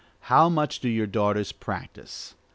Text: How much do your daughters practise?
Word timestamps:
How 0.33 0.49
much 0.49 0.79
do 0.79 0.89
your 0.89 1.05
daughters 1.05 1.51
practise? 1.51 2.33